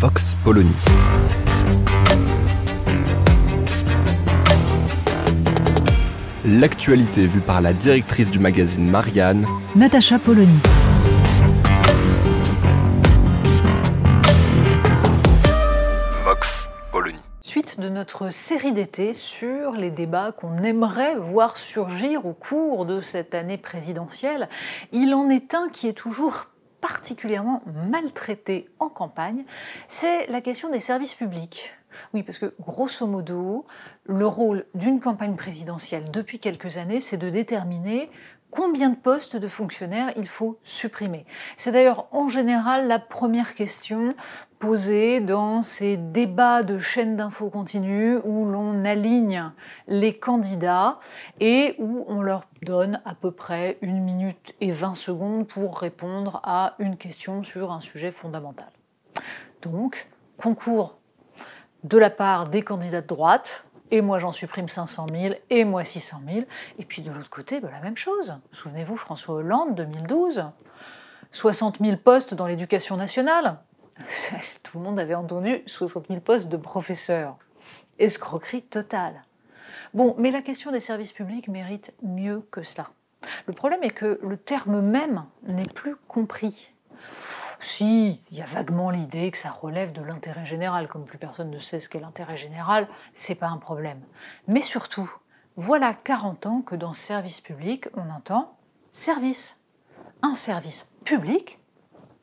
[0.00, 0.70] Vox Polony.
[6.44, 10.56] L'actualité vue par la directrice du magazine Marianne, Natacha Polony.
[16.22, 17.18] Vox Polony.
[17.42, 23.00] Suite de notre série d'été sur les débats qu'on aimerait voir surgir au cours de
[23.00, 24.48] cette année présidentielle,
[24.92, 26.46] il en est un qui est toujours
[26.80, 29.44] particulièrement maltraité en campagne,
[29.88, 31.72] c'est la question des services publics.
[32.14, 33.66] Oui, parce que grosso modo,
[34.04, 38.10] le rôle d'une campagne présidentielle depuis quelques années, c'est de déterminer
[38.50, 41.26] combien de postes de fonctionnaires il faut supprimer.
[41.56, 44.14] C'est d'ailleurs en général la première question
[44.58, 49.52] posée dans ces débats de chaînes d'infos continues où l'on aligne
[49.86, 50.98] les candidats
[51.40, 56.40] et où on leur donne à peu près une minute et 20 secondes pour répondre
[56.44, 58.68] à une question sur un sujet fondamental.
[59.62, 60.98] Donc, concours
[61.84, 65.84] de la part des candidats de droite, et moi j'en supprime 500 000, et moi
[65.84, 66.46] 600 000,
[66.78, 68.34] et puis de l'autre côté, ben, la même chose.
[68.52, 70.44] Souvenez-vous, François Hollande, 2012,
[71.30, 73.58] 60 000 postes dans l'éducation nationale.
[74.62, 77.36] Tout le monde avait entendu 60 000 postes de professeurs.
[77.98, 79.24] Escroquerie totale.
[79.94, 82.88] Bon, mais la question des services publics mérite mieux que cela.
[83.46, 86.72] Le problème est que le terme même n'est plus compris.
[87.60, 91.50] Si, il y a vaguement l'idée que ça relève de l'intérêt général, comme plus personne
[91.50, 94.00] ne sait ce qu'est l'intérêt général, c'est pas un problème.
[94.46, 95.12] Mais surtout,
[95.56, 98.56] voilà 40 ans que dans service public, on entend
[98.92, 99.58] service.
[100.22, 101.57] Un service public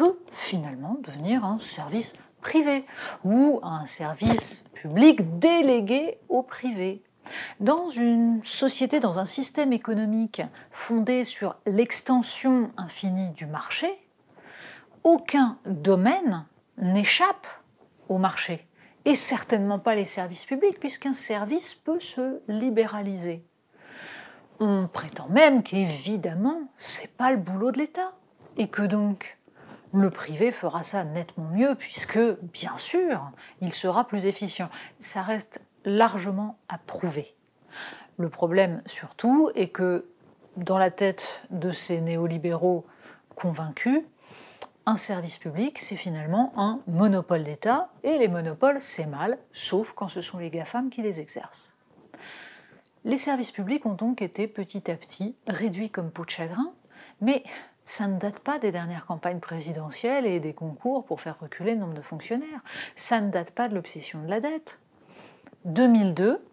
[0.00, 2.86] peut finalement devenir un service privé
[3.22, 7.02] ou un service public délégué au privé.
[7.60, 10.40] Dans une société, dans un système économique
[10.70, 13.90] fondé sur l'extension infinie du marché,
[15.04, 16.46] aucun domaine
[16.78, 17.46] n'échappe
[18.08, 18.66] au marché,
[19.04, 23.44] et certainement pas les services publics, puisqu'un service peut se libéraliser.
[24.60, 28.14] On prétend même qu'évidemment, c'est pas le boulot de l'État,
[28.56, 29.36] et que donc
[29.92, 32.18] le privé fera ça nettement mieux, puisque,
[32.52, 33.30] bien sûr,
[33.60, 34.68] il sera plus efficient.
[34.98, 37.34] Ça reste largement à prouver.
[38.18, 40.06] Le problème, surtout, est que
[40.56, 42.86] dans la tête de ces néolibéraux
[43.34, 44.02] convaincus,
[44.86, 50.08] un service public, c'est finalement un monopole d'État, et les monopoles, c'est mal, sauf quand
[50.08, 51.76] ce sont les GAFAM qui les exercent.
[53.04, 56.72] Les services publics ont donc été petit à petit réduits comme peau de chagrin,
[57.20, 57.44] mais
[57.84, 61.80] ça ne date pas des dernières campagnes présidentielles et des concours pour faire reculer le
[61.80, 62.62] nombre de fonctionnaires.
[62.94, 64.78] Ça ne date pas de l'obsession de la dette.
[65.64, 66.44] 2002,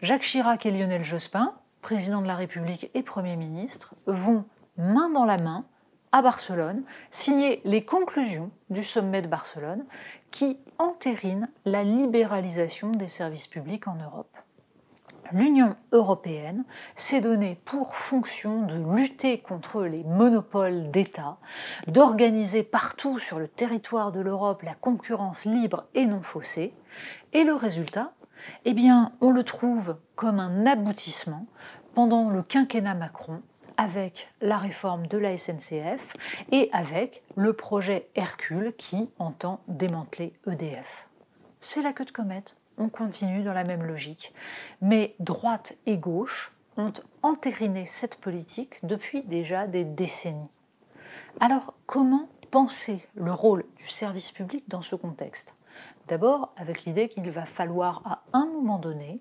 [0.00, 4.44] Jacques Chirac et Lionel Jospin, président de la République et Premier ministre, vont
[4.76, 5.64] main dans la main
[6.12, 9.84] à Barcelone signer les conclusions du sommet de Barcelone
[10.30, 14.36] qui entérinent la libéralisation des services publics en Europe.
[15.32, 16.64] L'Union européenne
[16.96, 21.38] s'est donnée pour fonction de lutter contre les monopoles d'État,
[21.86, 26.74] d'organiser partout sur le territoire de l'Europe la concurrence libre et non faussée,
[27.32, 28.12] et le résultat,
[28.64, 31.46] eh bien, on le trouve comme un aboutissement
[31.94, 33.42] pendant le quinquennat Macron
[33.76, 36.14] avec la réforme de la SNCF
[36.52, 41.08] et avec le projet Hercule qui entend démanteler EDF.
[41.60, 44.32] C'est la queue de comète, on continue dans la même logique.
[44.80, 46.92] Mais droite et gauche ont
[47.22, 50.50] entériné cette politique depuis déjà des décennies.
[51.40, 55.54] Alors comment penser le rôle du service public dans ce contexte?
[56.08, 59.20] D'abord avec l'idée qu'il va falloir à un moment donné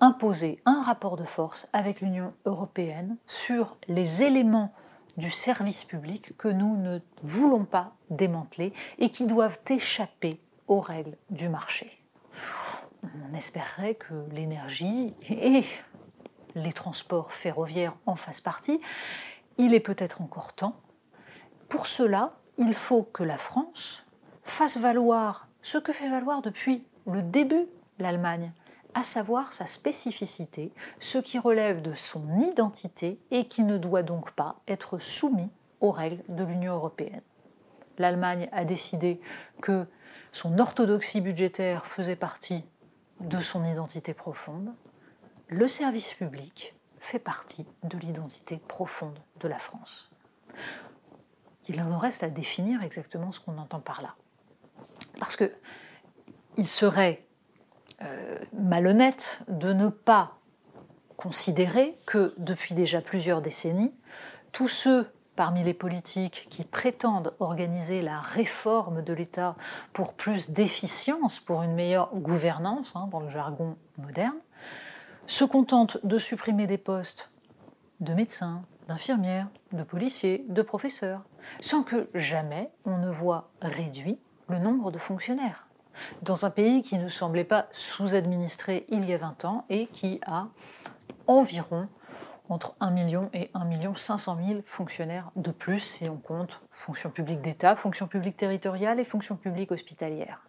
[0.00, 4.74] imposer un rapport de force avec l'Union européenne sur les éléments
[5.16, 11.16] du service public que nous ne voulons pas démanteler et qui doivent échapper aux règles
[11.30, 12.01] du marché.
[13.02, 15.64] On espérerait que l'énergie et
[16.54, 18.80] les transports ferroviaires en fassent partie.
[19.58, 20.76] Il est peut-être encore temps.
[21.68, 24.04] Pour cela, il faut que la France
[24.42, 27.66] fasse valoir ce que fait valoir depuis le début
[27.98, 28.52] l'Allemagne,
[28.94, 34.32] à savoir sa spécificité, ce qui relève de son identité et qui ne doit donc
[34.32, 35.50] pas être soumis
[35.80, 37.22] aux règles de l'Union européenne.
[37.98, 39.20] L'Allemagne a décidé
[39.60, 39.86] que
[40.32, 42.64] son orthodoxie budgétaire faisait partie
[43.22, 44.72] de son identité profonde.
[45.48, 50.10] Le service public fait partie de l'identité profonde de la France.
[51.68, 54.14] Il nous reste à définir exactement ce qu'on entend par là.
[55.18, 55.52] Parce que
[56.56, 57.24] il serait
[58.02, 60.38] euh, malhonnête de ne pas
[61.16, 63.94] considérer que depuis déjà plusieurs décennies,
[64.50, 69.56] tous ceux parmi les politiques qui prétendent organiser la réforme de l'État
[69.92, 74.38] pour plus d'efficience, pour une meilleure gouvernance, hein, dans le jargon moderne,
[75.26, 77.30] se contentent de supprimer des postes
[78.00, 81.22] de médecins, d'infirmières, de policiers, de professeurs,
[81.60, 84.18] sans que jamais on ne voit réduit
[84.48, 85.68] le nombre de fonctionnaires.
[86.22, 90.20] Dans un pays qui ne semblait pas sous-administré il y a 20 ans et qui
[90.26, 90.48] a
[91.26, 91.88] environ
[92.48, 97.10] entre 1 million et 1 million 500 000 fonctionnaires de plus si on compte fonction
[97.10, 100.46] publique d'État, fonction publique territoriale et fonction publique hospitalière.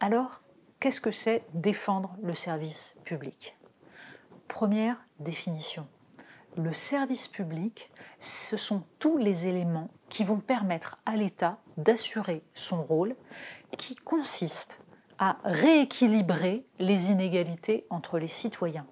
[0.00, 0.40] Alors,
[0.80, 3.56] qu'est-ce que c'est défendre le service public?
[4.48, 5.86] Première définition.
[6.56, 12.82] Le service public, ce sont tous les éléments qui vont permettre à l'État d'assurer son
[12.82, 13.16] rôle
[13.76, 14.80] qui consiste
[15.18, 18.86] à rééquilibrer les inégalités entre les citoyens.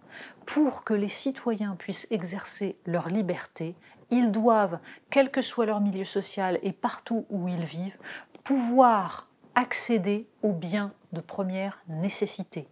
[0.47, 3.75] Pour que les citoyens puissent exercer leur liberté,
[4.11, 4.79] ils doivent,
[5.11, 7.99] quel que soit leur milieu social et partout où ils vivent,
[8.45, 12.69] pouvoir accéder aux biens de première nécessité.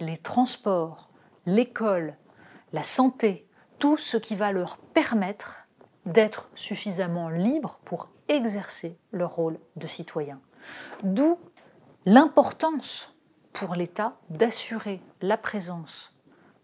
[0.00, 1.10] Les transports,
[1.46, 2.16] l'école,
[2.72, 3.46] la santé,
[3.78, 5.66] tout ce qui va leur permettre
[6.06, 10.40] d'être suffisamment libres pour exercer leur rôle de citoyen.
[11.02, 11.38] D'où
[12.08, 13.14] l'importance
[13.52, 16.16] pour l'État d'assurer la présence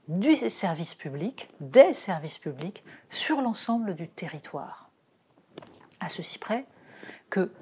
[0.08, 4.88] du service public, des services publics, sur l'ensemble du territoire.
[6.00, 6.64] À ceci près
[7.28, 7.52] que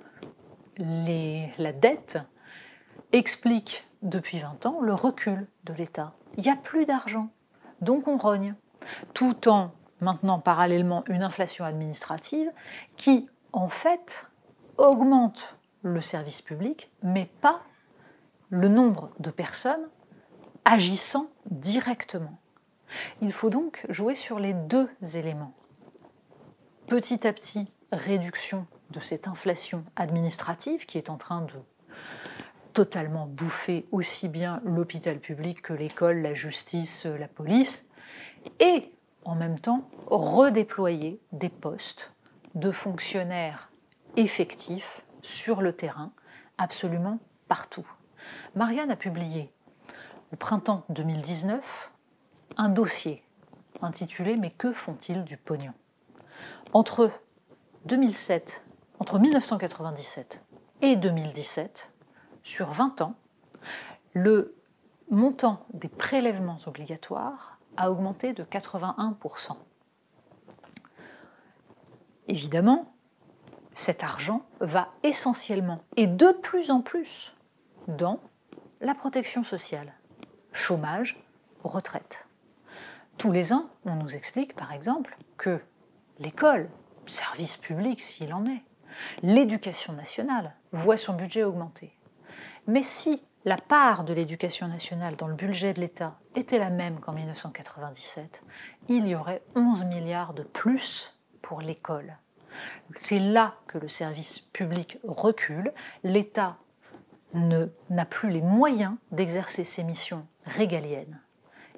[0.76, 2.20] la dette
[3.11, 6.14] explique depuis 20 ans le recul de l'État.
[6.37, 7.31] Il n'y a plus d'argent,
[7.81, 8.55] donc on rogne,
[9.12, 12.49] tout en maintenant parallèlement une inflation administrative
[12.96, 14.29] qui, en fait,
[14.79, 17.61] augmente le service public, mais pas
[18.53, 19.89] le nombre de personnes
[20.67, 22.39] agissant directement.
[23.23, 25.55] Il faut donc jouer sur les deux éléments.
[26.87, 31.55] Petit à petit, réduction de cette inflation administrative qui est en train de
[32.75, 37.87] totalement bouffer aussi bien l'hôpital public que l'école, la justice, la police,
[38.61, 38.93] et
[39.25, 42.13] en même temps redéployer des postes
[42.55, 43.73] de fonctionnaires
[44.17, 46.13] effectifs sur le terrain,
[46.59, 47.19] absolument
[47.49, 47.87] partout.
[48.55, 49.53] Marianne a publié
[50.33, 51.91] au printemps 2019
[52.57, 53.23] un dossier
[53.81, 55.73] intitulé Mais que font-ils du pognon?
[56.73, 57.11] Entre
[57.87, 58.65] 2007,
[58.99, 60.41] entre 1997
[60.81, 61.91] et 2017,
[62.43, 63.15] sur 20 ans,
[64.15, 64.55] le
[65.11, 69.57] montant des prélèvements obligatoires a augmenté de 81%.
[72.29, 72.93] Évidemment,
[73.75, 77.35] cet argent va essentiellement et de plus en plus
[77.88, 78.20] dans
[78.81, 79.93] la protection sociale,
[80.52, 81.23] chômage,
[81.62, 82.26] retraite.
[83.19, 85.61] Tous les ans, on nous explique par exemple que
[86.19, 86.69] l'école,
[87.06, 88.62] service public s'il en est,
[89.23, 91.96] l'éducation nationale voit son budget augmenter.
[92.67, 97.01] Mais si la part de l'éducation nationale dans le budget de l'État était la même
[97.01, 98.43] qu'en 1997,
[98.89, 102.17] il y aurait 11 milliards de plus pour l'école.
[102.94, 105.72] C'est là que le service public recule.
[106.05, 106.58] L'État
[107.34, 111.20] n'a plus les moyens d'exercer ses missions régaliennes.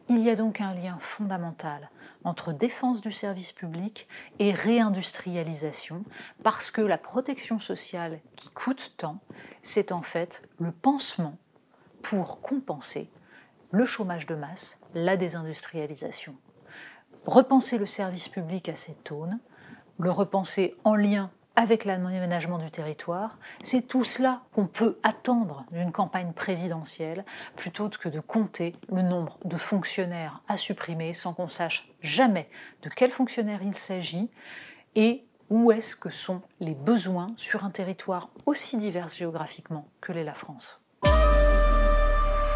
[0.09, 1.91] Il y a donc un lien fondamental
[2.25, 4.09] entre défense du service public
[4.39, 6.05] et réindustrialisation,
[6.43, 9.21] parce que la protection sociale qui coûte tant,
[9.63, 11.39] c'est en fait le pansement
[12.03, 13.11] pour compenser
[13.71, 16.35] le chômage de masse, la désindustrialisation.
[17.27, 19.39] Repenser le service public à cette aune,
[19.99, 25.93] le repenser en lien avec l'aménagement du territoire, c'est tout cela qu'on peut attendre d'une
[25.93, 27.25] campagne présidentielle
[27.57, 32.49] plutôt que de compter le nombre de fonctionnaires à supprimer sans qu'on sache jamais
[32.83, 34.31] de quel fonctionnaire il s'agit
[34.97, 40.25] et où est-ce que sont les besoins sur un territoire aussi divers géographiquement que l'est
[40.25, 40.84] la France.